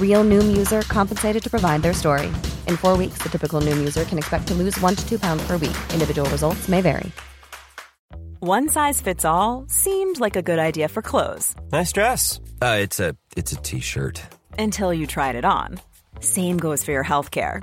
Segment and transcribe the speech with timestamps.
[0.00, 2.26] Real Noom user compensated to provide their story.
[2.66, 5.46] In four weeks, the typical Noom user can expect to lose one to two pounds
[5.46, 5.76] per week.
[5.94, 7.12] Individual results may vary.
[8.40, 12.40] One size fits all seemed like a good idea for clothes Nice dress.
[12.62, 14.22] Uh, it's a it's a t-shirt.
[14.58, 15.80] until you tried it on.
[16.20, 17.62] Same goes for your healthcare.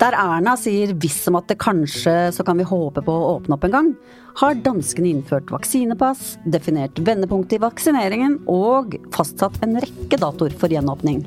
[0.00, 3.56] Der Erna sier visst som at det kanskje så kan vi håpe på å åpne
[3.56, 3.92] opp en gang,
[4.40, 11.24] har danskene innført vaksinepass, definert vendepunktet i vaksineringen og fastsatt en rekke datoer for gjenåpning.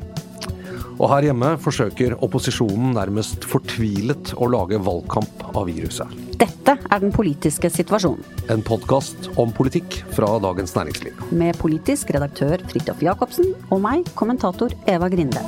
[1.01, 6.09] Og her hjemme forsøker opposisjonen nærmest fortvilet å lage valgkamp av viruset.
[6.37, 11.13] Dette er den politiske situasjonen, En podkast om politikk fra Dagens Næringsliv.
[11.31, 15.39] med politisk redaktør Fridtjof Jacobsen og meg, kommentator Eva Grinde.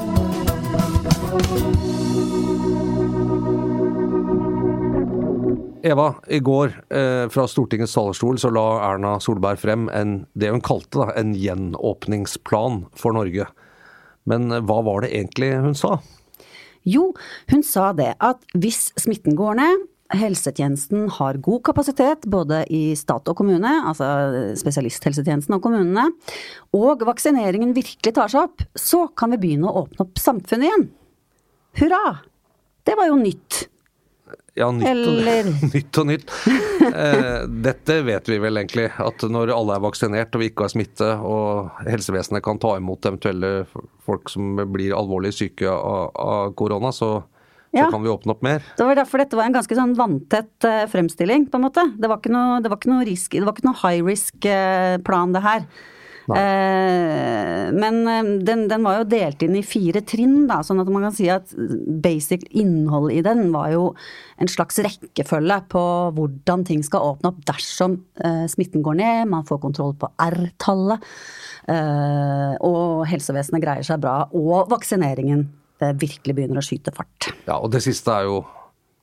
[5.85, 10.63] Eva, i går eh, fra Stortingets talerstol så la Erna Solberg frem en, det hun
[10.65, 13.45] kalte da, en gjenåpningsplan for Norge.
[14.25, 15.99] Men eh, hva var det egentlig hun sa?
[16.89, 17.11] Jo,
[17.51, 19.85] hun sa det at hvis smitten går ned,
[20.15, 24.09] helsetjenesten har god kapasitet både i stat og kommune, altså
[24.57, 26.07] spesialisthelsetjenesten og kommunene,
[26.77, 30.89] og vaksineringen virkelig tar seg opp, så kan vi begynne å åpne opp samfunnet igjen.
[31.81, 32.03] Hurra!
[32.85, 33.65] Det var jo nytt.
[34.55, 36.31] Ja, nytt, Eller- og, nytt og nytt.
[36.85, 40.71] Eh, dette vet vi vel egentlig, at når alle er vaksinert og vi ikke har
[40.71, 43.65] smitte, og helsevesenet kan ta imot eventuelle
[44.07, 47.17] folk som blir alvorlig syke av, av korona, så,
[47.75, 47.89] Ja.
[47.91, 48.63] kan vi åpne opp mer.
[48.77, 51.83] Det var derfor dette var en ganske sånn vanntett eh, fremstilling, på en måte.
[51.99, 55.33] Det var ikke noe, det var ikke noe, risk, det var ikke noe high risk-plan,
[55.35, 55.65] det her.
[56.33, 60.89] Eh, men eh, den, den var jo delt inn i fire trinn, da, sånn at
[60.89, 61.53] man kan si at
[62.01, 63.83] basic innhold i den var jo
[64.41, 65.83] en slags rekkefølge på
[66.17, 71.05] hvordan ting skal åpne opp dersom eh, smitten går ned, man får kontroll på R-tallet,
[71.69, 75.45] eh, og helsevesenet greier seg bra, og vaksineringen
[75.81, 77.29] eh, virkelig begynner å skyte fart.
[77.45, 78.41] Ja, og det siste er jo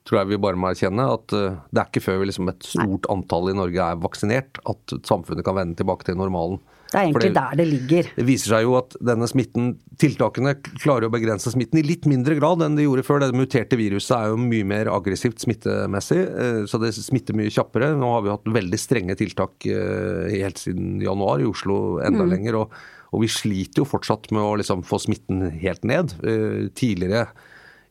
[0.03, 2.67] tror jeg vi bare må erkjenne at eh, det er ikke før vi liksom et
[2.67, 6.59] stort antall i Norge er vaksinert at samfunnet kan vende tilbake til normalen.
[6.93, 8.09] Det er egentlig det, der det ligger.
[8.13, 9.71] Det viser seg jo at denne smitten,
[10.01, 13.23] tiltakene klarer å begrense smitten i litt mindre grad enn de gjorde før.
[13.23, 17.95] Det muterte viruset er jo mye mer aggressivt smittemessig, eh, så det smitter mye kjappere.
[17.97, 22.61] Nå har vi hatt veldig strenge tiltak eh, helt siden januar, i Oslo enda lenger.
[22.61, 22.77] Og,
[23.13, 26.13] og vi sliter jo fortsatt med å liksom få smitten helt ned.
[26.21, 27.25] Eh, Tidligere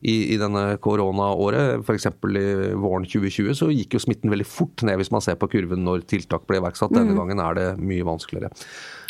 [0.03, 2.09] i, i denne koronaåret, f.eks.
[2.11, 5.85] i våren 2020, så gikk jo smitten veldig fort ned hvis man ser på kurven
[5.87, 6.91] når tiltak ble iverksatt.
[6.95, 8.51] Denne gangen er det mye vanskeligere.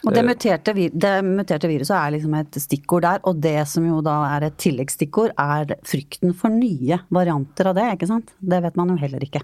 [0.04, 4.02] Og det muterte, det muterte viruset er liksom et stikkord der, og det som jo
[4.06, 8.36] da er et tilleggsstikkord, er frykten for nye varianter av det, ikke sant?
[8.38, 9.42] Det vet man jo heller ikke.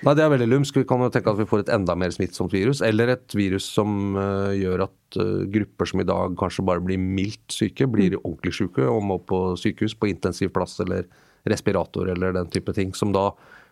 [0.00, 0.78] Nei, det er veldig lumsk.
[0.80, 3.66] Vi kan jo tenke at vi får et enda mer smittsomt virus, eller et virus
[3.68, 8.16] som uh, gjør at uh, grupper som i dag kanskje bare blir mildt syke, blir
[8.22, 11.04] ordentlig syke og må på sykehus, på intensivplass eller
[11.48, 13.30] respirator eller den type ting, som da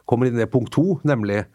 [0.08, 1.46] kommer inn i punkt to, nemlig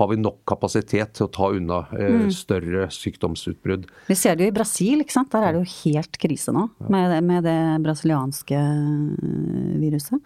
[0.00, 3.84] har vi nok kapasitet til å ta unna eh, større sykdomsutbrudd.
[4.08, 5.28] Vi ser det jo i Brasil, ikke sant?
[5.34, 10.22] Der er det jo helt krise nå med, det- med det brasilianske øh, viruset.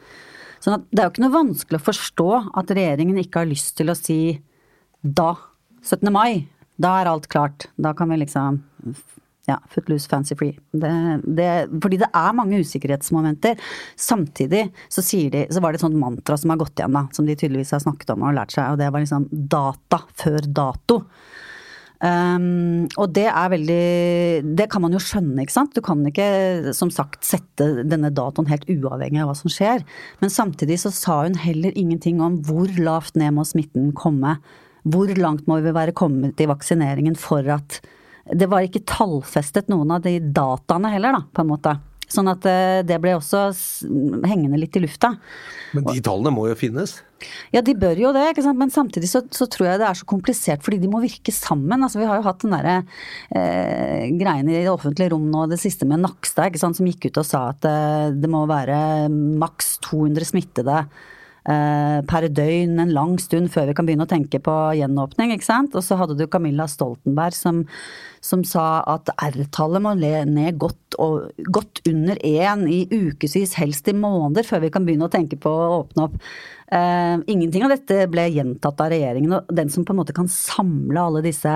[0.64, 3.74] Sånn at det er jo ikke noe vanskelig å forstå at regjeringen ikke har lyst
[3.76, 4.18] til å si
[5.04, 5.34] da,
[5.84, 6.08] 17.
[6.14, 6.46] mai,
[6.80, 7.68] da er alt klart.
[7.76, 8.62] Da kan vi liksom
[9.44, 10.54] Ja, Footloose Fancy Free.
[10.72, 10.90] Det,
[11.36, 11.48] det,
[11.84, 13.58] fordi det er mange usikkerhetsmomenter.
[14.00, 17.28] Samtidig så, de, så var det et sånt mantra som har gått igjen, da, som
[17.28, 21.02] de tydeligvis har snakket om og lært seg, og det var liksom data før dato.
[22.04, 25.72] Um, og det er veldig Det kan man jo skjønne, ikke sant.
[25.76, 29.84] Du kan ikke som sagt sette denne datoen helt uavhengig av hva som skjer.
[30.20, 34.36] Men samtidig så sa hun heller ingenting om hvor lavt ned må smitten komme.
[34.84, 37.80] Hvor langt må vi være kommet i vaksineringen for at
[38.24, 41.74] Det var ikke tallfestet noen av de dataene heller, da, på en måte.
[42.14, 43.48] Sånn at eh, det ble også
[44.26, 45.14] hengende litt i lufta.
[45.74, 47.00] Men de tallene må jo finnes?
[47.54, 48.26] Ja, de bør jo det,
[48.58, 51.80] men samtidig så, så, tror jeg det er så komplisert fordi de må virke sammen.
[51.80, 52.76] Altså, vi har jo hatt den derre
[53.32, 57.28] eh, greien i det offentlige rom nå, det siste med Nakstad, som gikk ut og
[57.28, 60.84] sa at eh, det må være maks 200 smittede
[61.44, 65.74] per døgn en lang stund før vi kan begynne å tenke på gjenåpning, ikke sant.
[65.76, 67.62] Og så hadde du Camilla Stoltenberg som,
[68.24, 73.96] som sa at R-tallet må ned godt, og, godt under én i ukevis, helst i
[73.96, 76.18] måneder, før vi kan begynne å tenke på å åpne opp.
[76.72, 80.30] Uh, ingenting av dette ble gjentatt av regjeringen, og den som på en måte kan
[80.32, 81.52] samle alle disse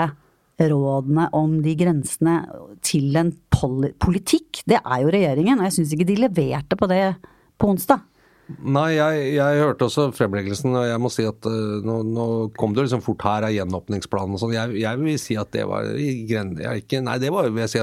[0.59, 2.41] rådene om de grensene
[2.85, 5.61] til en politikk, det er jo regjeringen.
[5.61, 7.03] Og jeg syns ikke de leverte på det
[7.59, 8.03] på onsdag.
[8.49, 12.25] Nei, jeg, jeg, hørte også fremleggelsen, og jeg må si at uh, nå, nå,
[12.57, 14.55] kom det liksom fort her av gjenåpningsplanen og sånn.
[14.57, 17.83] Jeg, jeg, vil si at det var ikke, Nei, det var, si,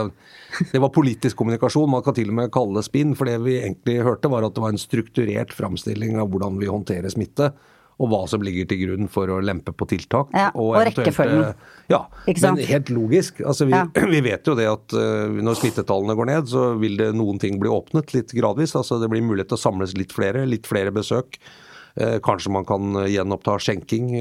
[0.71, 1.91] det var politisk kommunikasjon.
[1.93, 3.13] Man kan til og med kalle det spinn.
[3.17, 6.71] For det vi egentlig hørte, var at det var en strukturert framstilling av hvordan vi
[6.71, 7.53] håndterer smitte
[7.95, 10.33] og hva som ligger til grunn for å lempe på tiltak.
[10.35, 11.43] Ja, og, og rekkefølgen.
[11.47, 13.39] Eh, ja, men helt logisk.
[13.39, 13.85] Altså, vi, ja.
[14.15, 17.59] vi, vet jo det at uh, når smittetallene går ned, så vil det noen ting
[17.61, 18.75] bli åpnet litt gradvis.
[18.75, 21.39] Altså, det blir mulighet til å samles litt flere, litt flere besøk.
[21.95, 24.11] Uh, kanskje man kan gjenoppta skjenking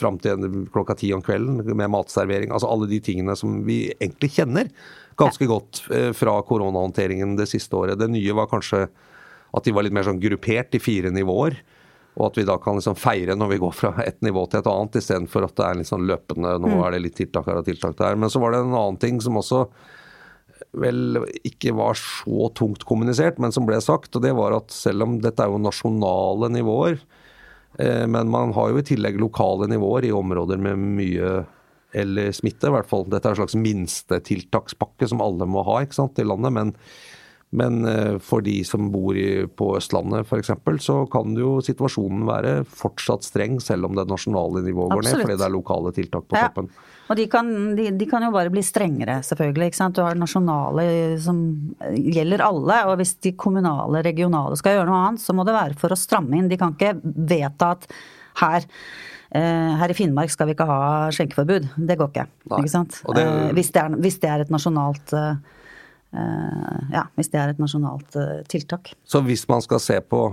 [0.00, 2.54] fram til klokka ti om kvelden med matservering.
[2.56, 4.72] Altså alle de tingene som vi egentlig kjenner
[5.20, 5.84] ganske godt
[6.18, 8.00] fra koronahåndteringen det siste året.
[8.00, 8.88] Det nye var kanskje
[9.54, 11.60] at de var litt mer sånn gruppert i fire nivåer.
[12.14, 14.70] Og at vi da kan liksom feire når vi går fra et nivå til et
[14.70, 16.80] annet, istedenfor at det er litt sånn løpende Nå mm.
[16.86, 18.18] er det litt tiltak her og tiltak der.
[18.20, 19.64] Men så var det en annen ting som også
[20.78, 24.14] vel ikke var så tungt kommunisert, men som ble sagt.
[24.14, 27.00] Og det var at selv om dette er jo nasjonale nivåer,
[27.82, 31.34] eh, men man har jo i tillegg lokale nivåer i områder med mye
[31.94, 33.06] eller smitte, i hvert fall.
[33.10, 36.54] Dette er en slags minstetiltakspakke som alle må ha ikke sant, i landet.
[36.54, 36.74] men
[37.54, 39.18] men eh, for de som bor
[39.58, 40.50] på Østlandet f.eks.,
[40.82, 45.38] så kan jo situasjonen være fortsatt streng, selv om det nasjonale nivået går ned, fordi
[45.38, 46.48] det er lokale tiltak på ja.
[46.48, 46.72] toppen.
[47.04, 49.70] Og de kan, de, de kan, jo bare bli strengere, selvfølgelig.
[49.70, 49.96] ikke sant?
[49.98, 50.84] Du har nasjonale
[51.20, 51.40] som
[51.92, 52.78] gjelder alle.
[52.88, 56.00] Og hvis de kommunale, regionale skal gjøre noe annet, så må det være for å
[56.00, 56.48] stramme inn.
[56.48, 57.84] De kan ikke vedta at
[58.40, 58.64] her
[59.36, 61.68] eh, her i Finnmark skal vi ikke ha skjenkeforbud.
[61.76, 62.26] Det går ikke.
[62.48, 62.84] Ikke?
[63.18, 63.26] Det...
[63.26, 65.14] Eh, hvis, det er, hvis, det er, et nasjonalt
[66.94, 68.92] ja, hvis det er et nasjonalt eh, tiltak.
[69.08, 70.26] Så hvis man skal se på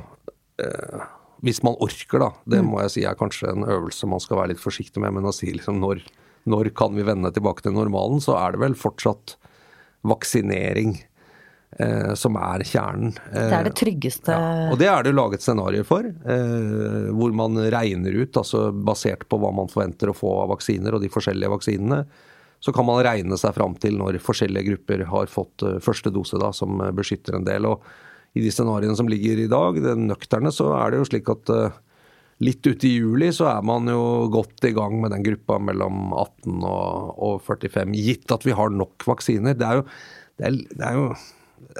[0.62, 1.04] eh,
[1.42, 2.68] Hvis man orker, da, det mm.
[2.70, 5.34] må jeg si er kanskje en øvelse man skal være litt forsiktig med, men å
[5.34, 6.04] si liksom når,
[6.46, 9.38] når kan vi vende tilbake til normalen, så er det vel fortsatt
[10.06, 11.00] vaksinering
[11.80, 13.14] Eh, som er kjernen.
[13.32, 16.04] Eh, det er det tryggeste ja, Og det er det laget scenarioer for.
[16.04, 20.98] Eh, hvor man regner ut, altså basert på hva man forventer å få av vaksiner
[20.98, 22.02] og de forskjellige vaksinene,
[22.62, 26.38] så kan man regne seg fram til når forskjellige grupper har fått eh, første dose,
[26.42, 27.66] da, som eh, beskytter en del.
[27.66, 27.82] Og
[28.38, 31.50] i de scenarioene som ligger i dag, det nøkterne, så er det jo slik at
[31.52, 31.80] uh,
[32.40, 36.14] litt ute i juli så er man jo godt i gang med den gruppa mellom
[36.14, 39.58] 18 og, og 45, gitt at vi har nok vaksiner.
[39.58, 39.86] Det er jo,
[40.40, 41.10] det er, det er jo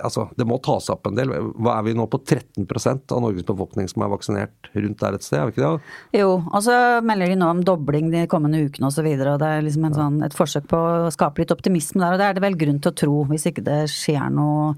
[0.04, 1.32] altså, det må tas opp en del.
[1.62, 5.26] Hva Er vi nå på 13% av Norges befolkning som er vaksinert rundt der et
[5.26, 5.40] sted?
[5.40, 5.94] er vi ikke det?
[6.22, 9.06] Jo, og så melder de nå om dobling de kommende ukene osv.
[9.06, 12.16] Og, så og det er liksom sånn, et forsøk på å skape litt optimisme der.
[12.16, 14.76] Og det er det vel grunn til å tro, hvis ikke det skjer noe,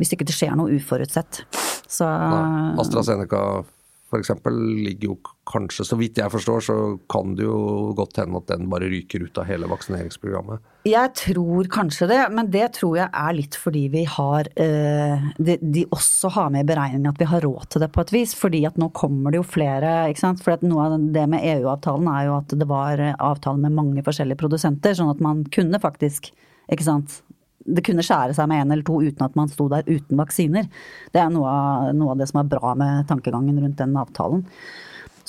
[0.00, 1.44] hvis ikke det skjer noe uforutsett.
[1.92, 2.72] Så, Nei.
[2.80, 3.42] AstraZeneca
[4.12, 4.30] f.eks.
[4.52, 5.16] ligger jo
[5.48, 6.76] kanskje, så vidt jeg forstår, så
[7.10, 10.62] kan det jo godt hende at den bare ryker ut av hele vaksineringsprogrammet.
[10.86, 15.58] Jeg tror kanskje det, men det tror jeg er litt fordi vi har eh, de,
[15.62, 18.36] de, også har med i beregningen at vi har råd til det på et vis.
[18.38, 20.42] Fordi at nå kommer det jo flere, ikke sant.
[20.44, 24.42] For noe av det med EU-avtalen er jo at det var avtale med mange forskjellige
[24.42, 26.32] produsenter, sånn at man kunne faktisk,
[26.72, 27.22] ikke sant
[27.64, 30.68] det kunne skjære seg med én eller to uten at man sto der uten vaksiner.
[31.14, 34.44] Det er noe av, noe av, det som er bra med tankegangen rundt den avtalen.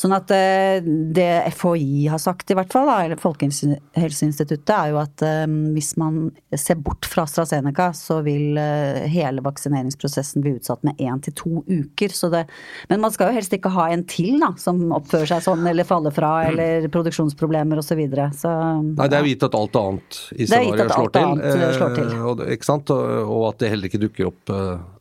[0.04, 4.98] Sånn at eh, det FHI har sagt i hvert fall, da, eller Folkehelseinstituttet, er jo
[5.00, 6.26] at eh, hvis man
[6.60, 11.64] ser bort fra AstraZeneca, så vil eh, hele vaksineringsprosessen bli utsatt med én til to
[11.70, 12.12] uker.
[12.12, 12.44] Så det,
[12.92, 15.88] men man skal jo helst ikke ha en til da, som oppfører seg sånn eller
[15.88, 17.94] faller fra eller produksjonsproblemer osv.
[17.94, 18.24] Så, videre.
[18.34, 18.50] så
[18.82, 22.16] Nei, det er jo gitt at alt annet i scenarioet slår, til, slår til.
[22.26, 22.90] Og, ikke sant?
[22.90, 24.54] Og, og, at det heller ikke dukker opp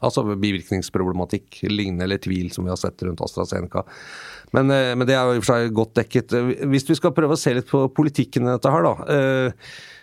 [0.05, 3.87] altså bivirkningsproblematikk lignende eller tvil som vi har sett rundt AstraZeneca.
[4.57, 6.29] Men, eh, men det er jo i og for seg godt dekket.
[6.69, 8.95] Hvis vi skal prøve å se litt på politikken i dette her, da.
[9.15, 9.49] Eh,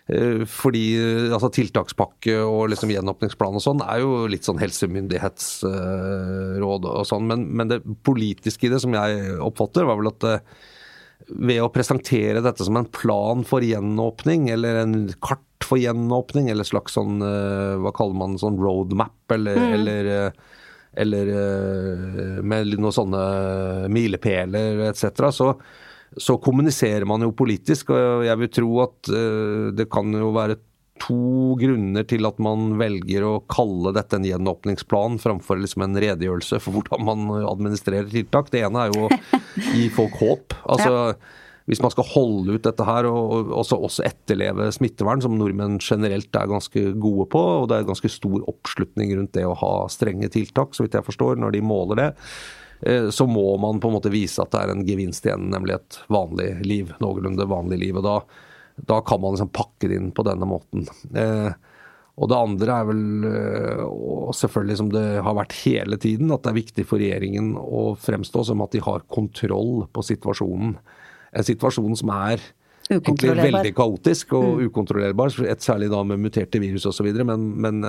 [0.10, 0.86] eh, fordi
[1.30, 7.26] altså, tiltakspakke og liksom gjenåpningsplan og sånn er jo litt sånn helsemyndighetsråd og sånn.
[7.30, 10.22] Men, men, det politiske i det, som jeg oppfatter, var vel at
[11.30, 16.66] ved å presentere dette som en plan for gjenåpning, eller en kart for gjenåpning, eller
[16.66, 19.74] slags sånn hva kaller man sånn roadmap, eller, mm.
[19.76, 20.34] eller
[21.00, 23.22] eller eh, med noen sånne
[23.94, 25.54] milepæler etc., så,
[26.18, 27.94] så kommuniserer man jo politisk.
[27.96, 30.60] Og jeg vil tro at eh, det kan jo være
[31.00, 36.60] to grunner til at man velger å kalle dette en gjenåpningsplan framfor liksom en redegjørelse
[36.60, 38.52] for hvordan man administrerer tiltak.
[38.52, 39.14] Det ene er jo å
[39.72, 40.58] gi folk håp.
[40.70, 41.38] Altså, ja
[41.70, 46.34] hvis man skal holde ut dette her og også, også, etterleve smittevern, som nordmenn generelt
[46.34, 50.32] er ganske gode på, og det er ganske stor oppslutning rundt det å ha strenge
[50.34, 52.10] tiltak, så vidt jeg forstår, når de måler det,
[52.90, 55.78] eh, så må man på en måte vise at det er en gevinst igjen, nemlig
[55.78, 56.94] et vanlig liv.
[57.04, 58.00] Noenlunde vanlig liv.
[58.02, 58.16] og da,
[58.90, 60.90] da kan man liksom pakke det inn på denne måten.
[61.14, 61.52] Eh,
[62.20, 66.42] og det andre er vel, eh, og selvfølgelig som det har vært hele tiden, at
[66.44, 70.74] det er viktig for regjeringen å fremstå som at de har kontroll på situasjonen
[71.36, 72.44] en situasjon som er
[72.90, 74.64] egentlig veldig kaotisk og mm.
[74.70, 77.12] ukontrollerbar, særlig da med muterte virus osv.
[77.28, 77.84] Men, men,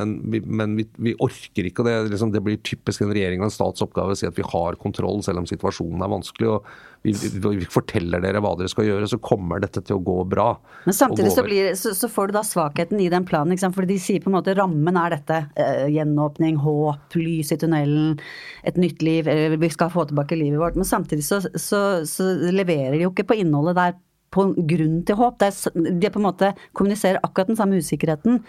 [0.45, 3.54] men vi, vi, orker ikke, og det, liksom, det, blir typisk en regjering og en
[3.54, 6.52] stats oppgave å si at vi har kontroll selv om situasjonen er vanskelig.
[6.52, 6.69] og
[7.02, 10.50] vi, vi, forteller dere hva dere skal gjøre, så kommer dette til å gå bra.
[10.85, 13.78] Men samtidig så, blir, så, så, får du da svakheten i den planen, ikke sant?
[13.78, 15.40] fordi de sier på en måte rammen er dette.
[15.57, 18.21] Eh, gjenåpning, håp, lys i tunnelen,
[18.69, 20.76] et nytt liv, vi skal få tilbake livet vårt.
[20.76, 23.99] Men samtidig så, så leverer de jo ikke på innholdet der
[24.31, 25.41] på grunn til håp.
[25.75, 28.45] de på en måte kommuniserer akkurat den samme usikkerheten.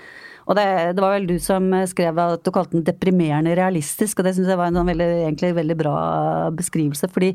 [0.50, 4.26] Og det, det, var vel du som skrev at du kalte den deprimerende realistisk, og
[4.26, 5.98] det syns jeg var en sånn veldig, egentlig veldig bra
[6.58, 7.10] beskrivelse.
[7.14, 7.30] fordi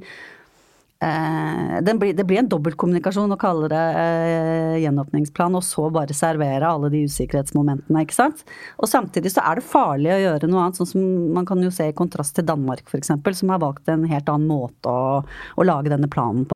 [1.05, 6.67] eh, blir, det blir en dobbeltkommunikasjon å kalle det eh, gjenåpningsplan, og så bare servere
[6.67, 8.43] alle de usikkerhetsmomentene, ikke sant.
[8.81, 11.07] Og samtidig så er det farlig å gjøre noe annet, sånn som
[11.39, 14.51] man kan jo se i kontrast til Danmark f.eks., som har valgt en helt annen
[14.51, 16.56] måte å, å lage denne planen på.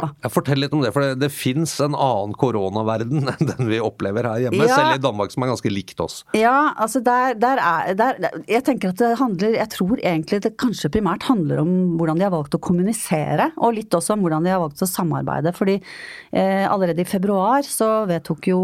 [0.00, 3.80] Jeg Fortell litt om det, for det, det fins en annen koronaverden enn den vi
[3.82, 4.76] opplever her hjemme, ja.
[4.78, 6.20] selv i Danmark, som er ganske likt oss.
[6.36, 10.54] Ja, altså der, der er der, Jeg tenker at det handler Jeg tror egentlig det
[10.60, 14.46] kanskje primært handler om hvordan de har valgt å kommunisere, og litt også om hvordan
[14.46, 15.54] de har valgt å samarbeide.
[15.56, 18.60] Fordi eh, allerede i februar så vedtok jo,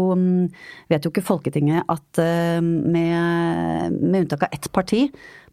[0.91, 5.07] vedtok jo Folketinget at eh, med, med unntak av ett parti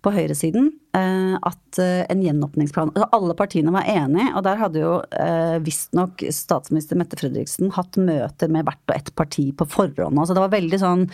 [0.04, 4.82] på høyresiden eh, at eh, en gjenåpningsplan altså Alle partiene var enige, og der hadde
[4.82, 10.18] jo eh, visstnok statsminister Mette Fredriksen hatt møter med hvert og ett parti på forhånd.
[10.20, 11.06] Altså det var veldig sånn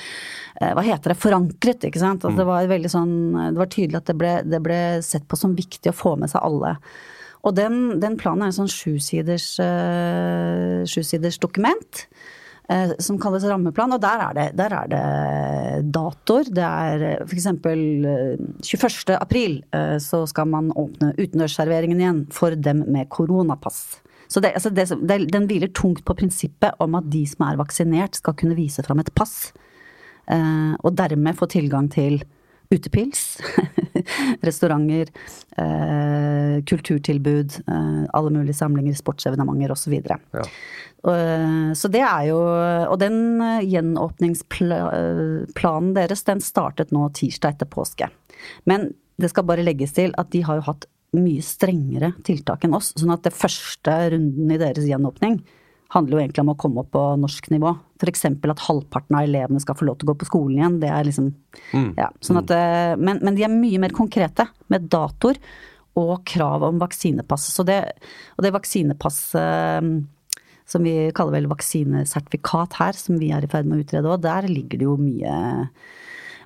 [0.60, 1.20] Hva heter det?
[1.20, 2.24] Forankret, ikke sant.
[2.24, 3.14] Altså det var veldig sånn
[3.54, 6.32] Det var tydelig at det ble, det ble sett på som viktig å få med
[6.32, 6.74] seg alle.
[7.46, 9.54] Og den, den planen er en sånn sjusiders,
[10.90, 12.04] sjusiders dokument.
[12.70, 16.50] Eh, som kalles rammeplan, og der er det, der er det datoer.
[16.54, 17.48] Det er f.eks.
[17.50, 19.16] 21.
[19.16, 24.00] april eh, så skal man åpne utendørsserveringen igjen for dem med koronapass.
[24.30, 28.20] Så det, altså det, den hviler tungt på prinsippet om at de som er vaksinert
[28.20, 29.50] skal kunne vise fram et pass.
[30.30, 32.22] Eh, og dermed få tilgang til
[32.70, 33.40] utepils,
[34.46, 35.06] restauranter,
[35.56, 39.94] eh, kulturtilbud, eh, alle mulige samlinger, sportsevenementer osv.
[40.04, 40.44] Så, ja.
[41.14, 42.38] Eh, så det er jo
[42.92, 48.06] Og den eh, gjenåpningsplanen deres, den startet nå tirsdag etter påske.
[48.68, 48.80] Men
[49.20, 50.84] det skal bare legges til at de har jo hatt
[51.16, 52.92] mye strengere tiltak enn oss.
[52.96, 55.40] Sånn at det første runden i deres gjenåpning
[55.94, 57.72] handler jo egentlig om å komme opp på norsk nivå.
[58.00, 58.24] F.eks.
[58.30, 60.78] at halvparten av elevene skal få lov til å gå på skolen igjen.
[60.82, 61.32] Det er liksom
[61.72, 61.90] mm.
[61.98, 65.40] ja, sånn at, eh, men, men, de er mye mer konkrete, med datoer
[65.98, 67.48] og krav om vaksinepass.
[67.56, 67.82] Så det,
[68.36, 69.90] og det vaksinepasset eh,
[70.70, 74.22] som vi kaller vel vaksinesertifikat her, som vi er i ferd med å utrede òg,
[74.22, 75.34] der ligger det jo mye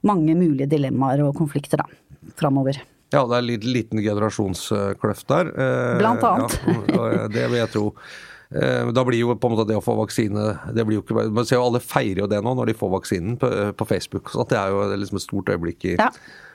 [0.04, 2.80] mange mulige dilemmaer og konflikter, da, framover.
[3.12, 5.52] Ja, det er en liten generasjonskløft der.
[5.52, 6.56] Eh, Blant annet.
[6.88, 7.90] Ja, det vil jeg tro.
[8.54, 10.46] Eh, da blir jo på en måte det å få vaksine
[10.76, 12.92] det blir jo ikke, Man ser jo alle feirer jo det nå når de får
[12.92, 14.30] vaksinen på, på Facebook.
[14.30, 16.10] så Det er jo liksom et stort øyeblikk i, ja.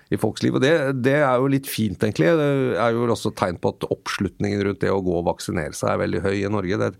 [0.07, 0.55] i folks liv.
[0.55, 2.31] og det, det, er jo litt fint, egentlig.
[2.39, 5.91] Det er jo også tegn på at oppslutningen rundt det å gå og vaksinere seg
[5.91, 6.79] er veldig høy i Norge.
[6.85, 6.93] det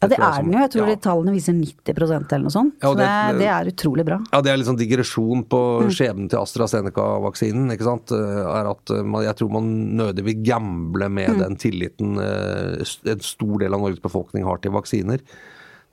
[0.00, 0.60] ja, det er den jo.
[0.62, 0.96] Jeg tror ja.
[1.04, 2.76] tallene viser 90% eller noe sånt.
[2.80, 4.16] så det, det, er utrolig bra.
[4.32, 5.90] Ja, det er litt sånn digresjon på mm.
[5.92, 7.68] skjebnen til AstraZeneca-vaksinen.
[7.74, 8.14] ikke sant?
[8.16, 9.68] Eh, er at man, Jeg tror man
[10.00, 11.42] nødig vil gamble med mm.
[11.44, 12.80] den tilliten eh,
[13.12, 15.20] en stor del av Norges befolkning har til vaksiner.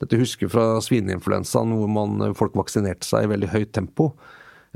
[0.00, 4.12] Dette husker fra svineinfluensaen, hvor man, folk vaksinerte seg i veldig høyt tempo.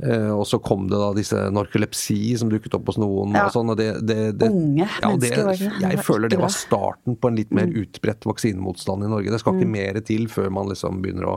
[0.02, 3.36] Eh, og så kom det da disse narkolepsi som dukket opp hos noen.
[3.38, 3.46] Ja.
[3.46, 5.72] og sånn, og det, det, det, Unge ja, mennesker, var det.
[5.84, 7.76] Jeg føler det var starten på en litt mer mm.
[7.84, 9.30] utbredt vaksinemotstand i Norge.
[9.30, 9.76] Det skal ikke mm.
[9.76, 11.36] mer til før man liksom begynner å,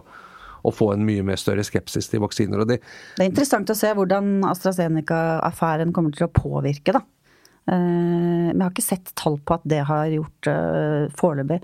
[0.66, 2.66] å få en mye mer større skepsis til vaksiner.
[2.66, 7.06] Det, det, er interessant å se hvordan AstraZeneca-affæren kommer til å påvirke, da.
[7.66, 11.62] Uh, jeg har ikke sett tall på at det har gjort uh, foreløpig.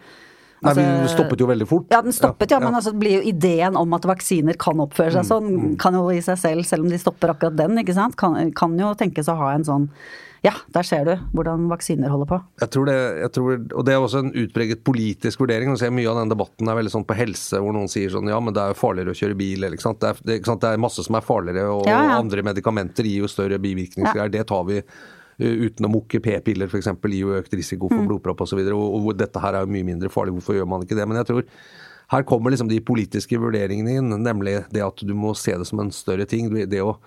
[0.62, 1.86] Nei, altså, Den stoppet jo veldig fort.
[1.90, 2.60] Ja, den stoppet, ja.
[2.60, 5.78] ja men altså, blir jo ideen om at vaksiner kan oppføre seg mm, sånn, mm.
[5.82, 8.76] kan jo i seg selv, selv om de stopper akkurat den, ikke sant, kan, kan
[8.78, 9.90] jo tenkes å ha en sånn
[10.42, 12.38] ja, der ser du hvordan vaksiner holder på.
[12.64, 15.70] Jeg tror det, jeg tror, og det er også en utpreget politisk vurdering.
[15.70, 18.30] Nå ser Mye av den debatten er veldig sånn på helse, hvor noen sier sånn
[18.32, 19.60] ja, men det er jo farligere å kjøre bil.
[19.60, 20.00] Eller, ikke sant?
[20.02, 20.64] Det, er, det, ikke sant?
[20.66, 22.18] det er masse som er farligere, og, ja, ja.
[22.18, 24.34] andre medikamenter gir jo større bivirkningsgreier.
[24.34, 24.82] Det tar vi
[25.42, 26.90] uten å mukke p-piller f.eks.
[27.08, 28.10] gir jo økt risiko for mm.
[28.10, 28.60] blodpropp osv.
[28.60, 30.98] Og, så og, og dette her er jo mye mindre farlig, hvorfor gjør man ikke
[31.00, 31.08] det?
[31.10, 31.48] Men jeg tror
[32.12, 35.80] her kommer liksom de politiske vurderingene inn, nemlig det at du må se det som
[35.80, 36.50] en større ting.
[36.52, 36.98] Det å,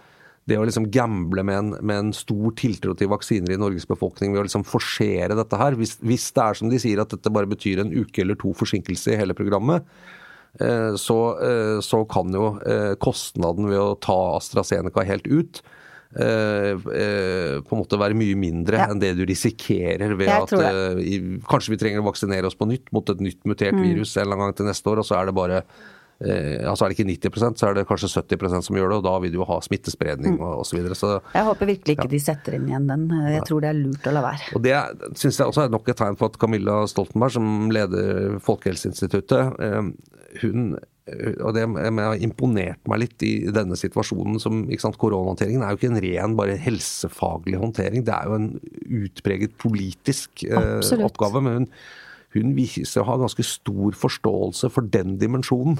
[0.49, 4.33] det å liksom gamble med en, med en, stor tiltro til vaksiner i Norges befolkning
[4.33, 5.77] ved å liksom forsere dette her.
[5.77, 8.55] Hvis, hvis, det er som de sier at dette bare betyr en uke eller to
[8.57, 9.85] forsinkelse i hele programmet,
[10.57, 12.55] eh, så, eh, så kan jo
[13.05, 15.61] kostnaden ved å ta AstraZeneca helt ut
[16.15, 18.87] Eh, eh, på en måte være mye mindre ja.
[18.87, 21.19] enn det du risikerer ved at uh, i,
[21.51, 23.83] kanskje vi trenger å vaksinere oss på nytt mot et nytt mutert mm.
[23.83, 25.65] virus en eller annen gang til neste år, og så er det bare
[26.23, 29.05] Eh, altså er det ikke 90% så er det kanskje 70% som gjør det, og
[29.05, 30.45] da vil du jo ha smittespredning mm.
[30.63, 30.79] osv.
[30.79, 32.13] Jeg håper virkelig ikke ja.
[32.13, 33.09] de setter inn igjen den.
[33.35, 34.49] Jeg tror det er lurt å la være.
[34.55, 34.77] Og Det
[35.21, 39.59] syns jeg også er nok et tegn på at Camilla Stoltenberg, som leder Folkehelseinstituttet,
[40.45, 40.75] hun
[41.05, 44.39] og det har imponert meg litt i denne situasjonen.
[44.41, 48.49] som, Koronahåndteringen er jo ikke en ren bare helsefaglig håndtering, det er jo en
[49.03, 51.45] utpreget politisk eh, oppgave.
[51.45, 51.69] Men hun,
[52.39, 55.77] hun, viser å ha ganske stor forståelse for den dimensjonen.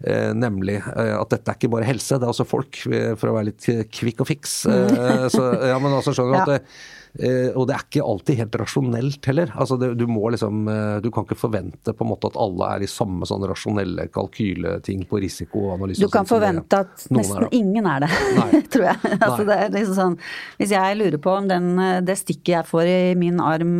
[0.00, 3.28] Eh, nemlig eh, at dette er ikke bare helse, det er også folk, eh, for
[3.28, 4.62] å være litt kvikk og fiks.
[4.64, 6.62] Eh, så, ja, men altså skjønner du at det,
[7.07, 9.50] Eh, og det er ikke alltid helt rasjonelt heller.
[9.58, 12.68] Altså det, du må liksom eh, Du kan ikke forvente på en måte at alle
[12.76, 16.04] er i samme sånn rasjonelle kalkyleting på risikoanalyse.
[16.04, 18.10] Du kan forvente at nesten er ingen er det,
[18.72, 19.12] tror jeg.
[19.16, 20.16] altså det er liksom sånn
[20.60, 23.76] Hvis jeg lurer på om den, eh, det stikket jeg får i min arm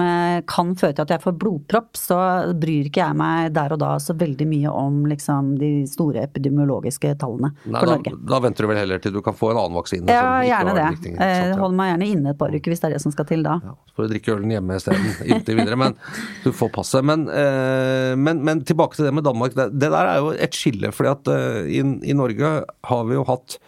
[0.49, 2.19] kan føre til at jeg får blodpropp, så
[2.59, 7.15] bryr ikke jeg meg der og da så veldig mye om liksom de store epidemiologiske
[7.21, 8.13] tallene Nei, for Norge.
[8.15, 10.11] Da, da, venter du vel heller til du kan få en annen vaksine?
[10.13, 10.89] Ja, gjerne det.
[10.99, 11.15] Viktig,
[11.61, 13.59] Hold meg gjerne inne et par uker hvis det er det som skal til da.
[13.65, 15.79] Ja, så får du drikke ølen hjemme isteden, inntil videre.
[15.81, 15.97] Men
[16.45, 17.07] du får passet.
[17.07, 19.57] Men, eh, men, men, tilbake til det med Danmark.
[19.57, 20.93] Det, det der er jo et skille.
[20.95, 22.55] fordi at eh, i, i, Norge
[22.91, 23.59] har vi jo hatt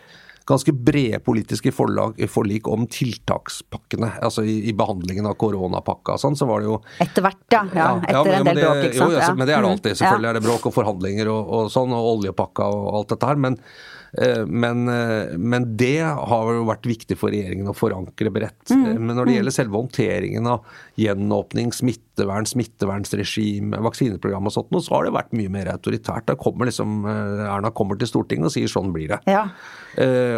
[0.51, 4.17] ganske brede politiske forlag, forlik om tiltakspakkene.
[4.25, 7.63] Altså i, i behandlingen av koronapakka og sånn, så var det jo Etter hvert, ja.
[7.77, 9.15] ja etter ja, men, en del bråk, ikke sant.
[9.15, 10.01] Jo, ja, men det er det alltid.
[10.01, 13.43] Selvfølgelig er det bråk og forhandlinger og, og sånn, og oljepakka og alt dette her.
[13.47, 13.61] men
[14.47, 18.73] men, eh, men, det har jo vært viktig for regjeringen å forankre bredt.
[18.73, 18.85] Mm.
[18.87, 20.65] Eh, men når det gjelder selve håndteringen av
[21.01, 26.27] gjenåpning, smittevern, smittevernsregime, vaksineprogram og sånt, så har det vært mye mer autoritært.
[26.31, 29.21] Da kommer liksom Erna kommer til Stortinget og sier sånn blir det.
[29.31, 29.47] Ja.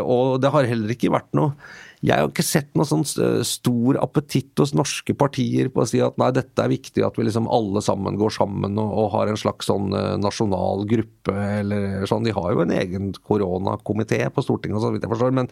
[0.04, 1.56] Og det har heller ikke vært noe
[2.02, 3.04] jeg har ikke sett noe sånn
[3.46, 7.28] stor appetitt hos norske partier på å si at nei, dette er viktig at vi
[7.28, 12.26] liksom alle sammen går sammen og, og har en slags sånn nasjonal gruppe eller sånn.
[12.26, 15.50] De har jo en egen koronakomité på Stortinget, så vidt jeg forstår, men,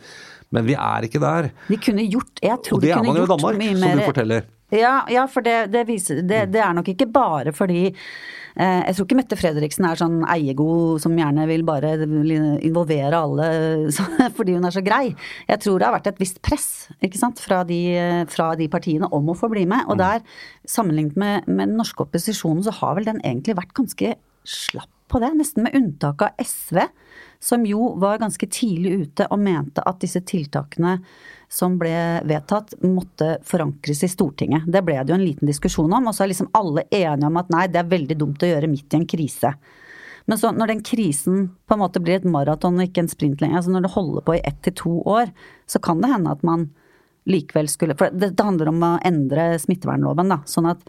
[0.50, 1.52] men, vi er ikke der.
[1.70, 4.08] De kunne gjort Jeg tror og det de kunne gjort Danmark, mye mer Som du
[4.10, 4.50] forteller.
[4.74, 8.96] Ja, ja for det, det, viser, det, det er nok ikke bare fordi Eh, jeg
[8.96, 13.48] tror ikke Mette Fredriksen er sånn eiegod som gjerne vil bare involvere alle
[14.38, 15.12] fordi hun er så grei.
[15.48, 16.70] Jeg tror det har vært et visst press
[17.04, 17.80] ikke sant, fra de,
[18.30, 19.86] fra de partiene om å få bli med.
[19.88, 20.02] Og mm.
[20.02, 20.24] der,
[20.68, 24.16] sammenlignet med, med den norske opposisjonen, så har vel den egentlig vært ganske
[24.48, 25.32] slapp på det.
[25.38, 26.84] Nesten med unntak av SV,
[27.42, 30.98] som jo var ganske tidlig ute og mente at disse tiltakene
[31.50, 34.68] som ble vedtatt, måtte forankres i Stortinget.
[34.70, 37.38] Det ble det jo en liten diskusjon om, og så er liksom alle enige om
[37.40, 39.54] at nei, det er veldig dumt å gjøre midt i en krise.
[40.30, 43.40] Men så når den krisen på en måte blir et maraton og ikke en sprint
[43.42, 45.32] lenger, altså når det holder på i ett til to år,
[45.66, 46.68] så kan det hende at man
[47.30, 50.38] likevel skulle For det, det handler om å endre smittevernloven, da.
[50.48, 50.84] Sånn at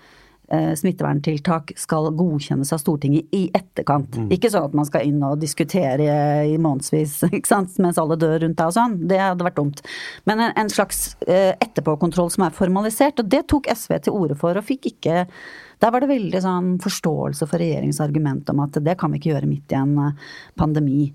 [0.52, 4.18] Eh, smitteverntiltak skal godkjennes av Stortinget i etterkant.
[4.20, 4.26] Mm.
[4.36, 7.22] Ikke sånn at man skal inn og diskutere i månedsvis
[7.86, 8.98] mens alle dør rundt deg og sånn.
[9.08, 9.80] Det hadde vært dumt.
[10.28, 14.40] Men en, en slags eh, etterpåkontroll som er formalisert, og det tok SV til orde
[14.44, 15.24] for og fikk ikke
[15.82, 19.32] der var det veldig sånn forståelse for regjeringens argument om at det kan vi ikke
[19.32, 21.14] gjøre midt i en eh, pandemi.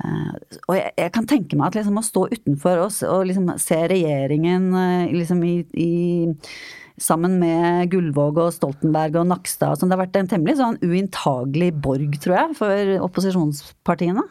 [0.00, 3.82] og jeg, jeg, kan tenke meg at liksom å stå utenfor oss og liksom se
[3.92, 4.70] regjeringen
[5.12, 5.90] liksom i, i
[7.00, 9.78] sammen med Gullvåg og Stoltenberg og Nakstad.
[9.78, 14.26] Så det har vært en temmelig sånn uinntagelig borg, tror jeg, for opposisjonspartiene.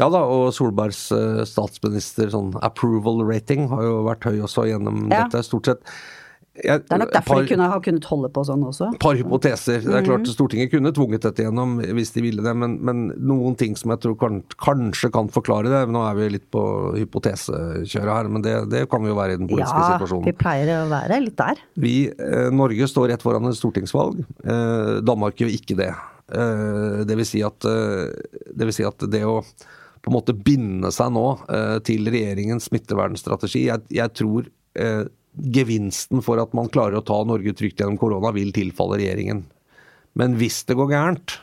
[0.00, 5.06] Ja da, og Solbergs uh, statsminister sånn approval rating har jo vært høy også gjennom
[5.06, 5.24] ja.
[5.24, 5.44] dette.
[5.46, 5.94] Stort sett
[6.54, 8.92] jeg, det er nok derfor par, de kunne har kunnet holde på sånn også.
[8.94, 9.80] Et par hypoteser.
[9.82, 10.34] Det er klart mhm.
[10.36, 14.04] Stortinget kunne tvunget dette gjennom hvis de ville det, men, men noen ting som jeg
[14.04, 15.80] tror kan, kanskje kan forklare det.
[15.90, 16.62] Nå er vi litt på
[16.94, 20.28] hypotesekjøret her, men det, det, kan vi jo være i den politiske ja, situasjonen.
[20.28, 21.64] Ja, vi pleier å være litt der.
[21.86, 24.22] Vi, eh, Norge står rett foran et stortingsvalg.
[24.46, 25.90] Eh, Danmark gjør ikke det.
[25.90, 28.14] Eh, det, vil si at, eh,
[28.54, 29.40] det vil si at det å
[30.04, 31.28] på en måte binde seg nå
[31.88, 34.50] til regjeringens smittevernstrategi, jeg, jeg tror
[35.34, 39.44] gevinsten for at man klarer å ta Norge trygt gjennom korona, vil tilfalle regjeringen.
[40.18, 41.38] Men hvis det går gærent,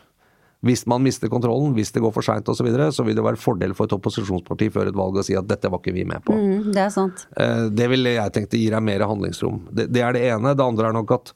[0.62, 3.26] hvis man mister kontrollen, hvis det går for seint osv., så, videre, så vil det
[3.26, 6.06] være fordel for et opposisjonsparti før et valg å si at dette var ikke vi
[6.08, 6.36] med på.
[6.38, 7.26] Mm, det er sant.
[7.34, 9.64] Eh, det ville jeg tenkt gir deg mer handlingsrom.
[9.72, 10.54] Det, det, er det ene.
[10.54, 11.34] Det andre er nok at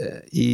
[0.00, 0.48] eh, i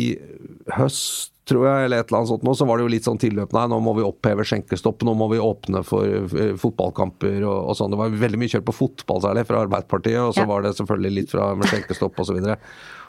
[0.75, 3.21] høst tror jeg, eller et eller annet sånt nå, så var det jo litt sånn
[3.21, 3.53] tilløp.
[3.57, 7.77] Nei, nå må vi oppheve skjenkestopp, nå må vi åpne for uh, fotballkamper og, og,
[7.79, 7.93] sånn.
[7.93, 10.51] Det var veldig mye kjørt på fotball særlig fra Arbeiderpartiet, og så ja.
[10.51, 12.41] var det selvfølgelig litt fra skjenkestopp osv.
[12.41, 12.57] Så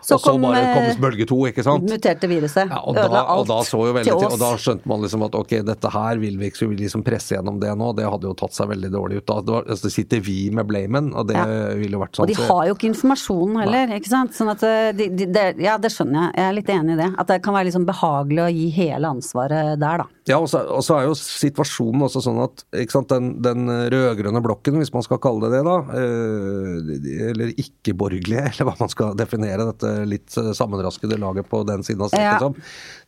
[0.06, 1.88] og så kom, bare kom eh, bølge to, ikke sant?
[1.90, 2.70] Muterte viruset.
[2.70, 5.38] Ja, og, da, og, da så jo veldig til, og da skjønte man liksom at
[5.40, 7.92] ok, dette her vil vi ikke, så vi liksom presse gjennom det nå.
[7.98, 9.34] Det hadde jo tatt seg veldig dårlig ut.
[9.50, 11.46] Da altså, sitter vi med blamen, og det ja.
[11.80, 12.28] ville jo vært sånn.
[12.28, 14.02] Og de har jo ikke informasjonen heller, Nei.
[14.02, 14.36] ikke sant.
[14.38, 16.36] Sånn at eh, de, de, de, Ja, det skjønner jeg.
[16.36, 17.12] Jeg er litt enig i det.
[17.22, 20.15] At det kan være liksom behagelig å gi hele ansvaret der, da.
[20.26, 23.70] Ja, og så, og så er jo situasjonen også sånn at ikke sant, den, den
[23.94, 28.90] rød-grønne blokken, hvis man skal kalle det det, da, eh, eller ikke-borgerlige, eller hva man
[28.90, 32.40] skal definere dette litt sammen sammenraskede laget på den siden av streken, ja.
[32.42, 32.58] som,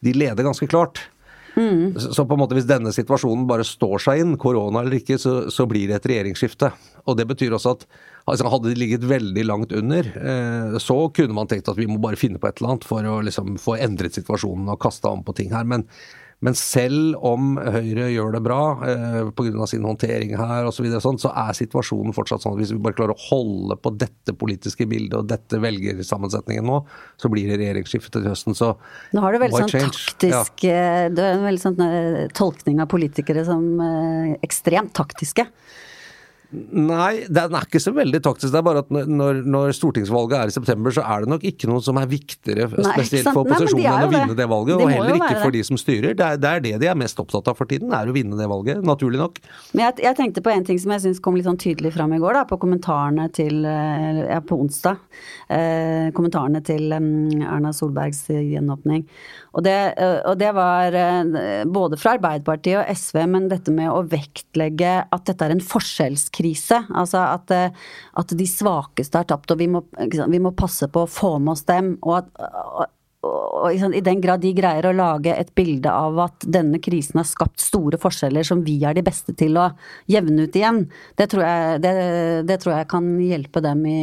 [0.06, 1.08] de leder ganske klart.
[1.58, 1.98] Mm.
[1.98, 5.48] Så på en måte hvis denne situasjonen bare står seg inn, korona eller ikke, så,
[5.54, 6.70] så blir det et regjeringsskifte.
[7.10, 7.88] Og det betyr også at
[8.30, 11.98] altså, hadde de ligget veldig langt under, eh, så kunne man tenkt at vi må
[12.04, 15.26] bare finne på et eller annet for å liksom, få endret situasjonen og kasta om
[15.26, 15.66] på ting her.
[15.66, 15.88] Men
[16.46, 19.66] men selv om Høyre gjør det bra eh, pga.
[19.70, 22.98] sin håndtering her osv., så, sånn, så er situasjonen fortsatt sånn at hvis vi bare
[23.00, 26.84] klarer å holde på dette politiske bildet og dette velgersammensetningen nå,
[27.18, 28.58] så blir det regjeringsskifte til høsten.
[28.58, 28.76] Så
[29.18, 29.90] Nå har du veldig sånn change?
[29.90, 30.78] taktisk ja.
[30.78, 35.48] Eh, du har en veldig sånn eh, tolkning av politikere som eh, ekstremt taktiske.
[36.56, 38.54] Nei, den er ikke så veldig taktisk.
[38.54, 41.68] Det er bare at når, når, stortingsvalget er i september, så er det nok ikke
[41.68, 44.80] noe som er viktigere Nei, spesielt for opposisjonen enn å vinne det, det valget.
[44.80, 46.16] og heller ikke for de som styrer.
[46.16, 48.40] Det er, det er, det de er mest opptatt av for tiden, er å vinne
[48.40, 48.80] det valget.
[48.88, 49.42] Naturlig nok.
[49.74, 52.16] Men jeg, jeg tenkte på en ting som jeg syns kom litt sånn tydelig fram
[52.16, 55.04] i går, da, på kommentarene til eh, Ja, på onsdag.
[55.52, 59.04] Eh, kommentarene til um, Erna Solbergs gjenåpning.
[59.58, 63.90] Og det, eh, og det var eh, både fra Arbeiderpartiet og SV, men dette med
[63.90, 66.84] å vektlegge at dette er en forskjellskrise.
[66.94, 67.88] Altså at, eh,
[68.22, 71.56] at de svakeste har tapt, og vi må, vi må, passe på å få med
[71.56, 71.96] oss dem.
[72.06, 72.94] Og at,
[73.28, 76.80] og i sånn- i den grad de greier å lage et bilde av at denne
[76.84, 79.70] krisen har skapt store forskjeller som vi er de beste til å
[80.10, 80.84] jevne ut igjen,
[81.18, 81.94] det tror jeg, det,
[82.48, 84.00] det tror jeg kan hjelpe dem i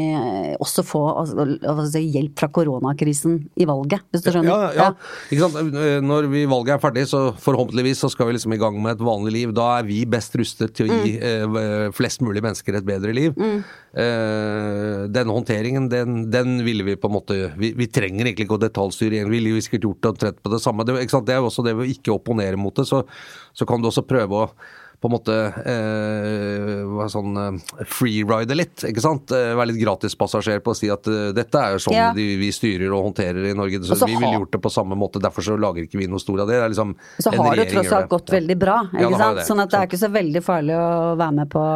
[0.61, 4.51] også få altså, hjelp fra koronakrisen i valget, hvis du skjønner?
[4.51, 4.89] Ja, ja.
[5.31, 5.79] Ikke sant?
[6.05, 9.05] Når vi valget er ferdig, så forhåpentligvis så skal vi liksom i gang med et
[9.05, 9.55] vanlig liv.
[9.57, 13.35] Da er vi best rustet til å gi eh, flest mulig mennesker et bedre liv.
[13.95, 18.57] Eh, denne håndteringen, den, den ville vi på en måte Vi, vi trenger egentlig ikke
[18.59, 19.31] å detaljstyre igjen.
[19.31, 20.87] Vi ville jo sikkert gjort det omtrent på det samme.
[20.89, 23.05] Det, det er jo også det ved å ikke opponere mot det, så,
[23.55, 24.49] så kan du også prøve å
[25.05, 29.35] på en måte uh, sånn uh, freeride litt, ikke sant?
[29.35, 31.05] Være litt gratispassasjer på å si at
[31.37, 32.07] dette er jo sånn Ja.
[32.17, 33.83] de, vi styrer og håndterer i Norge.
[33.85, 36.23] Så, så vi ville gjort det på samme måte, derfor så lager ikke vi noe
[36.23, 36.57] stor av det.
[36.57, 39.43] Det er liksom Så har det tross alt gått veldig bra, ikke ja, sant?
[39.51, 40.89] Sånn at det er ikke så veldig farlig å
[41.21, 41.67] være med på,